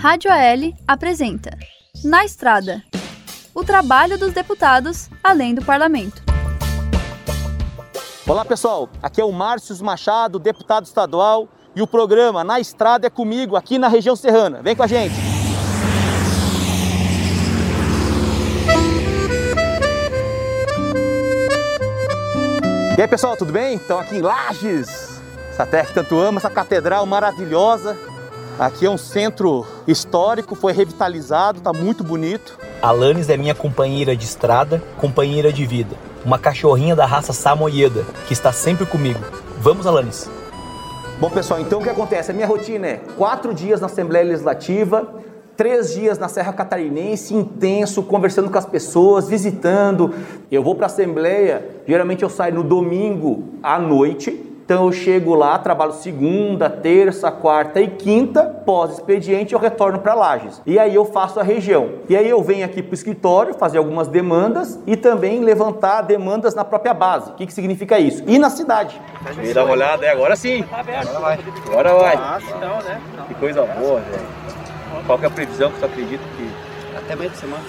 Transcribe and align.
Rádio 0.00 0.32
AL 0.32 0.72
apresenta 0.88 1.50
Na 2.02 2.24
Estrada 2.24 2.82
o 3.54 3.62
trabalho 3.62 4.16
dos 4.18 4.32
deputados 4.32 5.10
além 5.22 5.54
do 5.54 5.62
parlamento. 5.62 6.22
Olá 8.26 8.42
pessoal, 8.42 8.88
aqui 9.02 9.20
é 9.20 9.24
o 9.26 9.30
Márcio 9.30 9.76
Machado, 9.84 10.38
deputado 10.38 10.86
estadual, 10.86 11.50
e 11.76 11.82
o 11.82 11.86
programa 11.86 12.42
Na 12.42 12.58
Estrada 12.58 13.08
é 13.08 13.10
comigo 13.10 13.56
aqui 13.56 13.78
na 13.78 13.88
região 13.88 14.16
serrana. 14.16 14.62
Vem 14.62 14.74
com 14.74 14.82
a 14.82 14.86
gente! 14.86 15.14
E 22.96 23.02
aí 23.02 23.06
pessoal, 23.06 23.36
tudo 23.36 23.52
bem? 23.52 23.74
Então 23.74 23.98
aqui 23.98 24.16
em 24.16 24.22
Lages, 24.22 25.20
essa 25.50 25.66
terra 25.66 25.88
que 25.88 25.92
tanto 25.92 26.18
ama, 26.18 26.38
essa 26.38 26.48
catedral 26.48 27.04
maravilhosa. 27.04 27.98
Aqui 28.60 28.84
é 28.84 28.90
um 28.90 28.98
centro 28.98 29.64
histórico, 29.88 30.54
foi 30.54 30.74
revitalizado, 30.74 31.60
está 31.60 31.72
muito 31.72 32.04
bonito. 32.04 32.58
Alanis 32.82 33.30
é 33.30 33.36
minha 33.38 33.54
companheira 33.54 34.14
de 34.14 34.26
estrada, 34.26 34.82
companheira 34.98 35.50
de 35.50 35.64
vida. 35.64 35.96
Uma 36.26 36.38
cachorrinha 36.38 36.94
da 36.94 37.06
raça 37.06 37.32
Samoyeda, 37.32 38.04
que 38.28 38.34
está 38.34 38.52
sempre 38.52 38.84
comigo. 38.84 39.18
Vamos, 39.58 39.86
Alanis! 39.86 40.28
Bom, 41.18 41.30
pessoal, 41.30 41.58
então 41.58 41.80
o 41.80 41.82
que 41.82 41.88
acontece? 41.88 42.32
A 42.32 42.34
minha 42.34 42.46
rotina 42.46 42.86
é 42.86 43.00
quatro 43.16 43.54
dias 43.54 43.80
na 43.80 43.86
Assembleia 43.86 44.26
Legislativa, 44.26 45.08
três 45.56 45.94
dias 45.94 46.18
na 46.18 46.28
Serra 46.28 46.52
Catarinense, 46.52 47.34
intenso, 47.34 48.02
conversando 48.02 48.50
com 48.50 48.58
as 48.58 48.66
pessoas, 48.66 49.26
visitando. 49.26 50.12
Eu 50.52 50.62
vou 50.62 50.74
para 50.74 50.84
a 50.84 50.88
Assembleia, 50.88 51.66
geralmente 51.88 52.22
eu 52.22 52.28
saio 52.28 52.56
no 52.56 52.62
domingo 52.62 53.42
à 53.62 53.78
noite, 53.78 54.49
então 54.70 54.84
eu 54.84 54.92
chego 54.92 55.34
lá, 55.34 55.58
trabalho 55.58 55.92
segunda, 55.94 56.70
terça, 56.70 57.28
quarta 57.28 57.80
e 57.80 57.88
quinta, 57.88 58.44
pós-expediente 58.44 59.52
eu 59.52 59.58
retorno 59.58 59.98
para 59.98 60.14
Lages. 60.14 60.62
E 60.64 60.78
aí 60.78 60.94
eu 60.94 61.04
faço 61.04 61.40
a 61.40 61.42
região. 61.42 61.94
E 62.08 62.16
aí 62.16 62.28
eu 62.28 62.40
venho 62.40 62.64
aqui 62.64 62.80
para 62.80 62.92
o 62.92 62.94
escritório 62.94 63.52
fazer 63.54 63.78
algumas 63.78 64.06
demandas 64.06 64.78
e 64.86 64.96
também 64.96 65.40
levantar 65.40 66.02
demandas 66.02 66.54
na 66.54 66.64
própria 66.64 66.94
base. 66.94 67.32
O 67.32 67.34
que, 67.34 67.46
que 67.46 67.52
significa 67.52 67.98
isso? 67.98 68.22
E 68.28 68.38
na 68.38 68.48
cidade. 68.48 69.02
Me 69.38 69.52
dá 69.52 69.64
uma 69.64 69.72
olhada, 69.72 70.06
é 70.06 70.10
agora 70.10 70.36
sim. 70.36 70.64
Agora 70.70 71.18
vai. 71.18 71.38
Agora 71.66 71.94
vai. 71.94 72.16
Né? 72.16 73.00
Que 73.26 73.34
coisa 73.34 73.62
boa, 73.62 73.98
velho. 73.98 74.22
Qual 75.04 75.18
que 75.18 75.24
é 75.24 75.26
a 75.26 75.32
previsão 75.32 75.72
que 75.72 75.80
tu 75.80 75.86
acredita 75.86 76.22
que 76.36 76.49
até 77.10 77.16
meio 77.16 77.30
de 77.30 77.38
semana? 77.38 77.64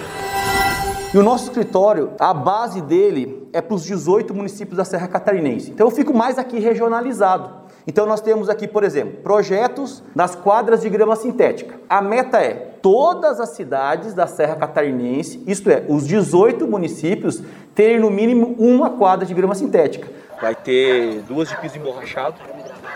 E 1.12 1.18
o 1.18 1.22
nosso 1.22 1.44
escritório, 1.44 2.12
a 2.18 2.32
base 2.32 2.80
dele 2.80 3.48
é 3.52 3.60
para 3.60 3.74
os 3.74 3.84
18 3.84 4.32
municípios 4.32 4.76
da 4.76 4.84
Serra 4.84 5.08
Catarinense. 5.08 5.72
Então 5.72 5.88
eu 5.88 5.90
fico 5.90 6.14
mais 6.14 6.38
aqui 6.38 6.60
regionalizado. 6.60 7.62
Então 7.84 8.06
nós 8.06 8.20
temos 8.20 8.48
aqui, 8.48 8.68
por 8.68 8.84
exemplo, 8.84 9.20
projetos 9.20 10.02
nas 10.14 10.36
quadras 10.36 10.82
de 10.82 10.88
grama 10.88 11.16
sintética. 11.16 11.74
A 11.88 12.00
meta 12.00 12.38
é 12.38 12.52
todas 12.80 13.40
as 13.40 13.50
cidades 13.50 14.14
da 14.14 14.28
Serra 14.28 14.54
Catarinense, 14.54 15.42
isto 15.46 15.68
é, 15.68 15.84
os 15.88 16.06
18 16.06 16.66
municípios, 16.68 17.42
terem 17.74 17.98
no 17.98 18.10
mínimo 18.10 18.54
uma 18.58 18.90
quadra 18.90 19.26
de 19.26 19.34
grama 19.34 19.56
sintética. 19.56 20.08
Vai 20.40 20.54
ter 20.54 21.20
duas 21.22 21.48
de 21.48 21.56
piso 21.56 21.78
emborrachado, 21.78 22.36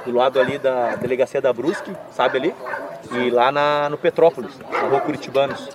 do 0.06 0.16
lado 0.16 0.40
ali 0.40 0.58
da 0.58 0.94
delegacia 0.94 1.40
da 1.40 1.52
Brusque, 1.52 1.92
sabe 2.12 2.38
ali? 2.38 2.54
E 3.12 3.30
lá 3.30 3.52
na, 3.52 3.88
no 3.90 3.98
Petrópolis, 3.98 4.58
na 4.58 4.88
rua 4.88 5.00
Curitibanos. 5.00 5.68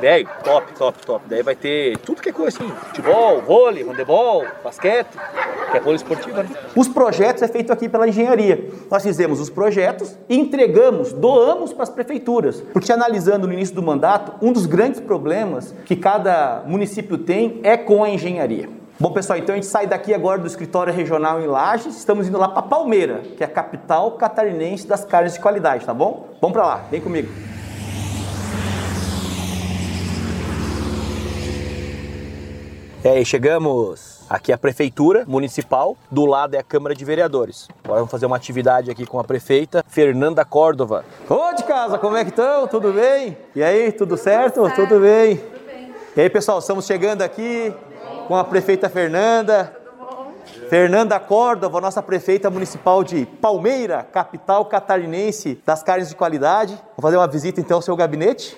Velho, 0.00 0.28
top, 0.44 0.72
top, 0.74 1.06
top. 1.06 1.24
Daí 1.28 1.42
vai 1.42 1.54
ter 1.54 1.98
tudo 1.98 2.22
que 2.22 2.28
é 2.28 2.32
coisa 2.32 2.56
assim: 2.56 2.70
futebol, 2.86 3.40
vôlei, 3.42 3.82
handebol, 3.82 4.44
basquete, 4.62 5.08
que 5.70 5.76
é 5.76 5.80
vôlei 5.80 5.96
esportiva, 5.96 6.42
né? 6.42 6.50
Os 6.76 6.88
projetos 6.88 7.42
é 7.42 7.48
feito 7.48 7.72
aqui 7.72 7.88
pela 7.88 8.08
engenharia. 8.08 8.70
Nós 8.90 9.02
fizemos 9.02 9.40
os 9.40 9.50
projetos 9.50 10.16
entregamos, 10.28 11.12
doamos 11.12 11.72
para 11.72 11.82
as 11.82 11.90
prefeituras. 11.90 12.60
Porque 12.72 12.92
analisando 12.92 13.46
no 13.46 13.52
início 13.52 13.74
do 13.74 13.82
mandato, 13.82 14.32
um 14.44 14.52
dos 14.52 14.66
grandes 14.66 15.00
problemas 15.00 15.74
que 15.84 15.96
cada 15.96 16.62
município 16.66 17.18
tem 17.18 17.60
é 17.62 17.76
com 17.76 18.04
a 18.04 18.10
engenharia. 18.10 18.81
Bom, 19.02 19.10
pessoal, 19.10 19.36
então 19.36 19.52
a 19.52 19.56
gente 19.56 19.66
sai 19.66 19.84
daqui 19.84 20.14
agora 20.14 20.38
do 20.38 20.46
escritório 20.46 20.94
regional 20.94 21.40
em 21.40 21.46
Lages, 21.48 21.96
estamos 21.96 22.28
indo 22.28 22.38
lá 22.38 22.46
para 22.46 22.62
Palmeira, 22.62 23.22
que 23.36 23.42
é 23.42 23.46
a 23.46 23.50
capital 23.50 24.12
catarinense 24.12 24.86
das 24.86 25.04
carnes 25.04 25.32
de 25.32 25.40
qualidade, 25.40 25.84
tá 25.84 25.92
bom? 25.92 26.28
Vamos 26.40 26.56
para 26.56 26.64
lá, 26.64 26.84
vem 26.88 27.00
comigo. 27.00 27.28
E 33.02 33.08
aí, 33.08 33.24
chegamos 33.24 34.24
aqui 34.30 34.52
é 34.52 34.54
a 34.54 34.58
prefeitura 34.58 35.24
municipal, 35.26 35.96
do 36.08 36.24
lado 36.24 36.54
é 36.54 36.60
a 36.60 36.62
Câmara 36.62 36.94
de 36.94 37.04
Vereadores. 37.04 37.66
Agora 37.82 37.98
vamos 37.98 38.10
fazer 38.12 38.26
uma 38.26 38.36
atividade 38.36 38.88
aqui 38.88 39.04
com 39.04 39.18
a 39.18 39.24
prefeita 39.24 39.84
Fernanda 39.88 40.44
Córdova. 40.44 41.04
Ô 41.28 41.52
de 41.56 41.64
casa, 41.64 41.98
como 41.98 42.16
é 42.16 42.22
que 42.22 42.30
estão? 42.30 42.68
Tudo 42.68 42.92
bem? 42.92 43.36
E 43.56 43.64
aí, 43.64 43.90
tudo 43.90 44.16
certo? 44.16 44.62
Tudo, 44.62 44.66
certo. 44.68 44.88
tudo 44.88 45.00
bem? 45.00 45.38
Tudo 45.38 45.66
bem. 45.66 45.92
E 46.16 46.20
aí, 46.20 46.30
pessoal, 46.30 46.60
estamos 46.60 46.86
chegando 46.86 47.22
aqui 47.22 47.74
com 48.32 48.38
a 48.38 48.44
prefeita 48.44 48.88
Fernanda. 48.88 49.76
Fernanda 50.70 51.20
Córdova, 51.20 51.82
nossa 51.82 52.02
prefeita 52.02 52.48
municipal 52.48 53.04
de 53.04 53.26
Palmeira, 53.26 54.06
capital 54.10 54.64
catarinense 54.64 55.60
das 55.66 55.82
carnes 55.82 56.08
de 56.08 56.16
qualidade. 56.16 56.72
Vamos 56.72 57.02
fazer 57.02 57.18
uma 57.18 57.28
visita 57.28 57.60
então 57.60 57.76
ao 57.76 57.82
seu 57.82 57.94
gabinete? 57.94 58.56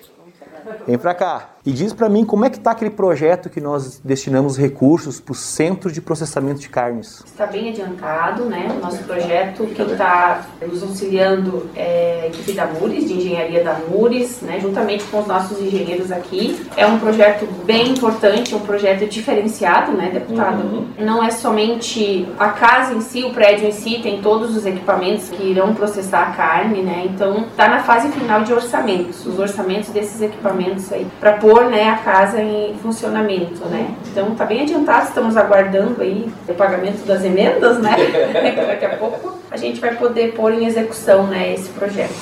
Vem 0.86 0.96
para 0.96 1.12
cá. 1.12 1.53
E 1.66 1.72
diz 1.72 1.94
para 1.94 2.10
mim 2.10 2.26
como 2.26 2.44
é 2.44 2.50
que 2.50 2.58
está 2.58 2.72
aquele 2.72 2.90
projeto 2.90 3.48
que 3.48 3.58
nós 3.58 3.98
destinamos 4.04 4.58
recursos 4.58 5.18
para 5.18 5.32
o 5.32 5.34
Centro 5.34 5.90
de 5.90 5.98
Processamento 5.98 6.60
de 6.60 6.68
Carnes. 6.68 7.22
Está 7.24 7.46
bem 7.46 7.70
adiantado, 7.70 8.44
né? 8.44 8.70
O 8.76 8.84
nosso 8.84 9.02
projeto 9.04 9.64
que 9.68 9.80
está 9.80 10.44
nos 10.60 10.82
auxiliando 10.82 11.66
é 11.74 12.24
a 12.24 12.26
equipe 12.26 12.52
da 12.52 12.66
MURES, 12.66 13.08
de 13.08 13.14
engenharia 13.14 13.64
da 13.64 13.78
MURES, 13.88 14.42
né? 14.42 14.60
juntamente 14.60 15.04
com 15.04 15.20
os 15.20 15.26
nossos 15.26 15.58
engenheiros 15.58 16.12
aqui. 16.12 16.66
É 16.76 16.86
um 16.86 16.98
projeto 16.98 17.48
bem 17.64 17.92
importante, 17.92 18.54
um 18.54 18.60
projeto 18.60 19.08
diferenciado, 19.08 19.92
né, 19.92 20.10
deputado? 20.12 20.62
Uhum. 20.62 20.86
Não 20.98 21.24
é 21.24 21.30
somente 21.30 22.28
a 22.38 22.50
casa 22.50 22.92
em 22.92 23.00
si, 23.00 23.24
o 23.24 23.32
prédio 23.32 23.66
em 23.66 23.72
si, 23.72 24.00
tem 24.02 24.20
todos 24.20 24.54
os 24.54 24.66
equipamentos 24.66 25.30
que 25.30 25.42
irão 25.42 25.74
processar 25.74 26.24
a 26.24 26.30
carne, 26.32 26.82
né? 26.82 27.06
Então, 27.06 27.46
está 27.50 27.68
na 27.68 27.82
fase 27.82 28.08
final 28.08 28.42
de 28.42 28.52
orçamentos, 28.52 29.24
os 29.24 29.38
orçamentos 29.38 29.88
desses 29.90 30.20
equipamentos 30.20 30.92
aí, 30.92 31.06
para 31.18 31.32
pôr 31.34 31.53
pôr 31.54 31.66
né, 31.66 31.88
a 31.88 31.98
casa 31.98 32.42
em 32.42 32.76
funcionamento, 32.82 33.64
né? 33.66 33.94
Então 34.10 34.32
está 34.32 34.44
bem 34.44 34.62
adiantado, 34.62 35.06
estamos 35.06 35.36
aguardando 35.36 36.02
aí 36.02 36.28
o 36.48 36.54
pagamento 36.54 37.06
das 37.06 37.22
emendas, 37.22 37.78
né? 37.78 37.94
Daqui 38.66 38.84
a 38.84 38.96
pouco 38.96 39.38
a 39.52 39.56
gente 39.56 39.80
vai 39.80 39.94
poder 39.94 40.34
pôr 40.34 40.52
em 40.52 40.66
execução 40.66 41.28
né, 41.28 41.54
esse 41.54 41.68
projeto. 41.68 42.12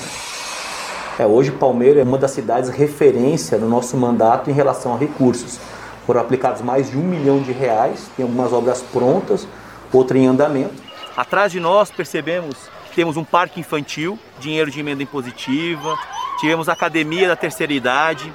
É, 1.19 1.25
hoje 1.25 1.51
Palmeira 1.51 2.01
é 2.01 2.03
uma 2.03 2.19
das 2.19 2.33
cidades 2.33 2.69
referência 2.69 3.57
no 3.57 3.67
nosso 3.67 3.97
mandato 3.97 4.51
em 4.51 4.53
relação 4.53 4.93
a 4.95 4.99
recursos. 4.99 5.59
Foram 6.07 6.21
aplicados 6.21 6.61
mais 6.61 6.91
de 6.91 6.99
um 6.99 7.03
milhão 7.03 7.41
de 7.41 7.53
reais, 7.53 8.11
tem 8.15 8.25
algumas 8.25 8.53
obras 8.53 8.83
prontas, 8.83 9.49
outra 9.91 10.19
em 10.19 10.27
andamento. 10.27 10.75
Atrás 11.17 11.51
de 11.51 11.59
nós 11.59 11.91
percebemos 11.91 12.55
que 12.91 12.97
temos 12.97 13.17
um 13.17 13.25
parque 13.25 13.61
infantil, 13.61 14.19
dinheiro 14.39 14.71
de 14.71 14.79
emenda 14.79 15.03
impositiva, 15.03 15.99
tivemos 16.39 16.69
a 16.69 16.75
academia 16.75 17.29
da 17.29 17.37
terceira 17.37 17.73
idade, 17.73 18.31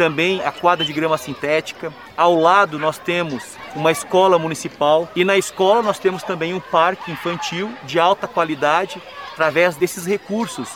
também 0.00 0.42
a 0.42 0.50
quadra 0.50 0.82
de 0.82 0.94
grama 0.94 1.18
sintética. 1.18 1.92
Ao 2.16 2.34
lado 2.34 2.78
nós 2.78 2.96
temos 2.96 3.44
uma 3.76 3.92
escola 3.92 4.38
municipal 4.38 5.06
e 5.14 5.26
na 5.26 5.36
escola 5.36 5.82
nós 5.82 5.98
temos 5.98 6.22
também 6.22 6.54
um 6.54 6.58
parque 6.60 7.12
infantil 7.12 7.70
de 7.84 8.00
alta 8.00 8.26
qualidade 8.26 8.98
através 9.30 9.76
desses 9.76 10.06
recursos 10.06 10.70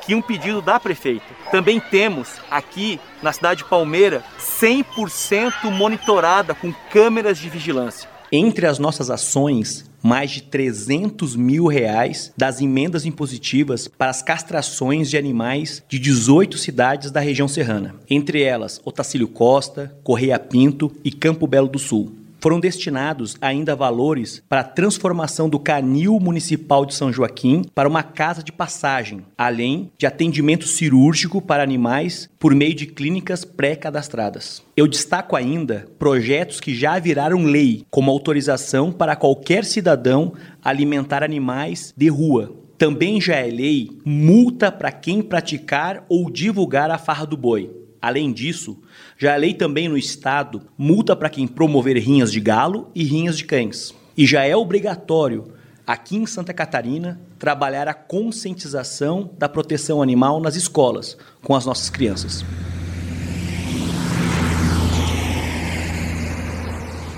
que 0.00 0.14
um 0.14 0.22
pedido 0.22 0.62
da 0.62 0.80
prefeita. 0.80 1.26
Também 1.50 1.78
temos 1.78 2.40
aqui 2.50 2.98
na 3.22 3.34
cidade 3.34 3.64
de 3.64 3.68
Palmeira 3.68 4.24
100% 4.38 5.70
monitorada 5.70 6.54
com 6.54 6.72
câmeras 6.90 7.36
de 7.36 7.50
vigilância. 7.50 8.08
Entre 8.32 8.66
as 8.66 8.78
nossas 8.78 9.10
ações, 9.10 9.89
mais 10.02 10.30
de 10.30 10.42
300 10.42 11.36
mil 11.36 11.66
reais 11.66 12.32
das 12.36 12.60
emendas 12.60 13.04
impositivas 13.04 13.88
para 13.88 14.10
as 14.10 14.22
castrações 14.22 15.10
de 15.10 15.16
animais 15.16 15.82
de 15.88 15.98
18 15.98 16.58
cidades 16.58 17.10
da 17.10 17.20
região 17.20 17.48
serrana, 17.48 17.94
entre 18.08 18.42
elas 18.42 18.80
Otacílio 18.84 19.28
Costa, 19.28 19.94
Correia 20.02 20.38
Pinto 20.38 20.92
e 21.04 21.10
Campo 21.10 21.46
Belo 21.46 21.68
do 21.68 21.78
Sul 21.78 22.19
foram 22.40 22.58
destinados 22.58 23.36
ainda 23.40 23.76
valores 23.76 24.42
para 24.48 24.60
a 24.60 24.64
transformação 24.64 25.48
do 25.48 25.58
canil 25.58 26.18
municipal 26.18 26.84
de 26.86 26.94
São 26.94 27.12
Joaquim 27.12 27.64
para 27.74 27.88
uma 27.88 28.02
casa 28.02 28.42
de 28.42 28.52
passagem, 28.52 29.22
além 29.36 29.90
de 29.98 30.06
atendimento 30.06 30.66
cirúrgico 30.66 31.40
para 31.40 31.62
animais 31.62 32.28
por 32.38 32.54
meio 32.54 32.74
de 32.74 32.86
clínicas 32.86 33.44
pré-cadastradas. 33.44 34.62
Eu 34.76 34.86
destaco 34.86 35.36
ainda 35.36 35.86
projetos 35.98 36.60
que 36.60 36.74
já 36.74 36.98
viraram 36.98 37.44
lei, 37.44 37.84
como 37.90 38.10
autorização 38.10 38.90
para 38.90 39.16
qualquer 39.16 39.64
cidadão 39.64 40.32
alimentar 40.64 41.22
animais 41.22 41.92
de 41.96 42.08
rua, 42.08 42.54
também 42.80 43.20
já 43.20 43.36
é 43.36 43.46
lei 43.46 43.90
multa 44.06 44.72
para 44.72 44.90
quem 44.90 45.20
praticar 45.20 46.02
ou 46.08 46.30
divulgar 46.30 46.90
a 46.90 46.96
farra 46.96 47.26
do 47.26 47.36
boi. 47.36 47.79
Além 48.02 48.32
disso, 48.32 48.78
já 49.18 49.34
é 49.34 49.38
lei 49.38 49.52
também 49.52 49.86
no 49.88 49.98
estado 49.98 50.62
multa 50.76 51.14
para 51.14 51.28
quem 51.28 51.46
promover 51.46 51.98
rinhas 51.98 52.32
de 52.32 52.40
galo 52.40 52.90
e 52.94 53.04
rinhas 53.04 53.36
de 53.36 53.44
cães. 53.44 53.94
E 54.16 54.26
já 54.26 54.42
é 54.42 54.56
obrigatório 54.56 55.52
aqui 55.86 56.16
em 56.16 56.24
Santa 56.24 56.54
Catarina 56.54 57.20
trabalhar 57.38 57.88
a 57.88 57.94
conscientização 57.94 59.30
da 59.36 59.48
proteção 59.48 60.00
animal 60.00 60.40
nas 60.40 60.56
escolas 60.56 61.18
com 61.42 61.54
as 61.54 61.66
nossas 61.66 61.90
crianças. 61.90 62.44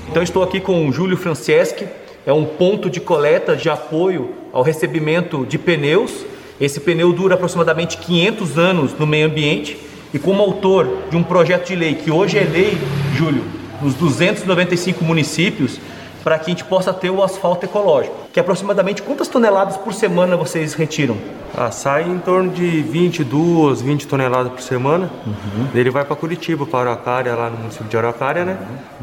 Então 0.08 0.23
estou 0.23 0.43
aqui 0.43 0.61
com 0.61 0.88
o 0.88 0.93
Júlio 0.93 1.17
Franceschi, 1.17 1.87
é 2.26 2.32
um 2.32 2.44
ponto 2.44 2.90
de 2.90 3.00
coleta 3.00 3.55
de 3.55 3.70
apoio 3.70 4.35
ao 4.52 4.62
recebimento 4.62 5.46
de 5.46 5.58
pneus. 5.58 6.26
Esse 6.61 6.81
pneu 6.81 7.12
dura 7.12 7.35
aproximadamente 7.35 7.99
500 7.99 8.58
anos 8.58 8.99
no 8.99 9.06
meio 9.06 9.26
ambiente 9.26 9.91
e 10.12 10.19
como 10.19 10.43
autor 10.43 10.88
de 11.11 11.17
um 11.17 11.23
projeto 11.23 11.69
de 11.69 11.76
lei 11.76 11.94
que 11.94 12.11
hoje 12.11 12.38
é 12.38 12.44
lei, 12.44 12.79
Júlio, 13.17 13.44
nos 13.81 13.94
295 13.94 15.05
municípios, 15.05 15.81
para 16.23 16.38
que 16.38 16.50
a 16.50 16.55
gente 16.55 16.64
possa 16.64 16.93
ter 16.93 17.11
o 17.11 17.23
asfalto 17.23 17.67
ecológico. 17.67 18.14
Que 18.32 18.38
aproximadamente 18.38 19.03
quantas 19.03 19.29
toneladas 19.29 19.76
por 19.76 19.93
semana 19.93 20.37
vocês 20.37 20.75
retiram? 20.75 21.17
Ah, 21.55 21.70
sai 21.70 22.09
em 22.09 22.19
torno 22.19 22.50
de 22.50 22.81
22, 22.82 23.82
20 23.82 24.06
toneladas 24.06 24.53
por 24.53 24.62
semana. 24.62 25.11
Uhum. 25.26 25.67
Ele 25.75 25.91
vai 25.91 26.05
para 26.05 26.17
Curitiba, 26.17 26.64
para 26.64 26.91
Araucária, 26.91 27.35
lá 27.35 27.50
no 27.50 27.59
município 27.59 27.88
de 27.88 27.97
Araucária, 27.97 28.44
né? 28.44 28.56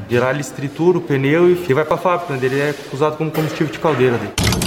De 0.08 0.18
lá 0.18 0.32
ele 0.32 0.42
estritura 0.42 0.98
o 0.98 1.02
pneu 1.02 1.50
e 1.52 1.74
vai 1.74 1.86
para 1.86 1.96
a 1.96 1.98
fábrica, 1.98 2.34
né? 2.34 2.40
ele 2.42 2.60
é 2.60 2.74
usado 2.94 3.18
como 3.18 3.30
combustível 3.30 3.72
de 3.72 3.80
caldeira 3.80 4.18
dele. 4.18 4.59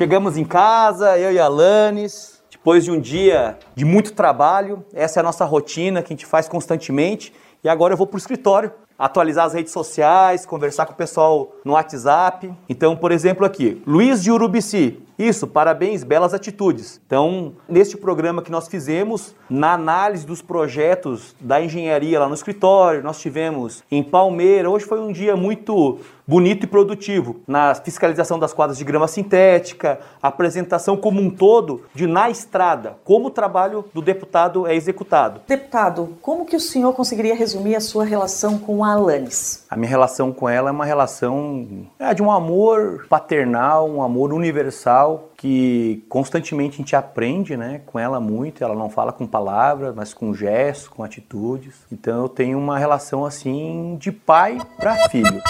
Chegamos 0.00 0.38
em 0.38 0.44
casa, 0.44 1.18
eu 1.18 1.30
e 1.30 1.38
a 1.38 1.44
Alanis, 1.44 2.42
depois 2.50 2.84
de 2.84 2.90
um 2.90 2.98
dia 2.98 3.58
de 3.74 3.84
muito 3.84 4.14
trabalho, 4.14 4.82
essa 4.94 5.18
é 5.18 5.20
a 5.20 5.22
nossa 5.22 5.44
rotina 5.44 6.02
que 6.02 6.10
a 6.10 6.16
gente 6.16 6.24
faz 6.24 6.48
constantemente. 6.48 7.34
E 7.62 7.68
agora 7.68 7.92
eu 7.92 7.98
vou 7.98 8.06
para 8.06 8.14
o 8.14 8.18
escritório 8.18 8.72
atualizar 8.98 9.44
as 9.44 9.52
redes 9.52 9.74
sociais, 9.74 10.46
conversar 10.46 10.86
com 10.86 10.94
o 10.94 10.96
pessoal 10.96 11.52
no 11.66 11.74
WhatsApp. 11.74 12.50
Então, 12.66 12.96
por 12.96 13.12
exemplo, 13.12 13.44
aqui, 13.44 13.82
Luiz 13.86 14.22
de 14.22 14.32
Urubici. 14.32 15.02
Isso, 15.20 15.46
parabéns, 15.46 16.02
belas 16.02 16.32
atitudes. 16.32 16.98
Então, 17.06 17.52
neste 17.68 17.94
programa 17.94 18.40
que 18.40 18.50
nós 18.50 18.68
fizemos, 18.68 19.34
na 19.50 19.74
análise 19.74 20.26
dos 20.26 20.40
projetos 20.40 21.36
da 21.38 21.60
engenharia 21.60 22.18
lá 22.18 22.26
no 22.26 22.32
escritório, 22.32 23.02
nós 23.02 23.20
tivemos 23.20 23.84
em 23.90 24.02
Palmeira. 24.02 24.70
Hoje 24.70 24.86
foi 24.86 24.98
um 24.98 25.12
dia 25.12 25.36
muito 25.36 25.98
bonito 26.30 26.62
e 26.62 26.66
produtivo 26.68 27.40
na 27.44 27.74
fiscalização 27.74 28.38
das 28.38 28.52
quadras 28.52 28.78
de 28.78 28.84
grama 28.84 29.08
sintética, 29.08 29.98
apresentação 30.22 30.96
como 30.96 31.20
um 31.20 31.28
todo 31.28 31.82
de 31.92 32.06
na 32.06 32.30
estrada, 32.30 32.96
como 33.04 33.26
o 33.26 33.30
trabalho 33.30 33.84
do 33.92 34.00
deputado 34.00 34.64
é 34.64 34.74
executado. 34.76 35.40
Deputado, 35.48 36.16
como 36.22 36.46
que 36.46 36.54
o 36.54 36.60
senhor 36.60 36.92
conseguiria 36.92 37.34
resumir 37.34 37.74
a 37.74 37.80
sua 37.80 38.04
relação 38.04 38.58
com 38.58 38.84
a 38.84 38.92
Alanis? 38.92 39.66
A 39.68 39.76
minha 39.76 39.88
relação 39.88 40.32
com 40.32 40.48
ela 40.48 40.70
é 40.70 40.72
uma 40.72 40.84
relação 40.84 41.88
é, 41.98 42.14
de 42.14 42.22
um 42.22 42.30
amor 42.30 43.06
paternal, 43.08 43.90
um 43.90 44.00
amor 44.00 44.32
universal 44.32 45.09
que 45.18 46.04
constantemente 46.08 46.74
a 46.74 46.76
gente 46.78 46.96
aprende 46.96 47.56
né, 47.56 47.80
com 47.86 47.98
ela 47.98 48.20
muito. 48.20 48.62
Ela 48.62 48.74
não 48.74 48.90
fala 48.90 49.12
com 49.12 49.26
palavras, 49.26 49.94
mas 49.94 50.12
com 50.12 50.34
gestos, 50.34 50.88
com 50.88 51.02
atitudes. 51.02 51.74
Então 51.90 52.22
eu 52.22 52.28
tenho 52.28 52.58
uma 52.58 52.78
relação 52.78 53.24
assim 53.24 53.96
de 53.98 54.12
pai 54.12 54.58
para 54.76 55.08
filho. 55.08 55.40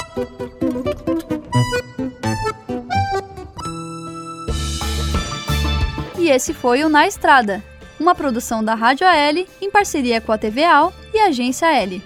E 6.18 6.28
esse 6.28 6.52
foi 6.52 6.84
o 6.84 6.88
Na 6.88 7.06
Estrada, 7.06 7.62
uma 7.98 8.14
produção 8.14 8.62
da 8.62 8.74
Rádio 8.74 9.06
AL 9.06 9.46
em 9.60 9.70
parceria 9.70 10.20
com 10.20 10.32
a 10.32 10.38
TV 10.38 10.64
AL 10.64 10.92
e 11.12 11.18
a 11.18 11.26
Agência 11.26 11.66
L. 11.66 12.02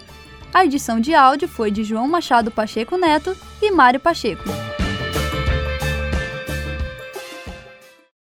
A 0.53 0.65
edição 0.65 1.01
de 1.01 1.15
áudio 1.15 1.49
foi 1.49 1.71
de 1.73 1.83
João 1.83 2.07
Machado 2.07 2.51
Pacheco 2.51 2.97
Neto 2.97 3.37
e 3.61 3.73
Mário 3.73 3.99
Pacheco. 3.99 4.45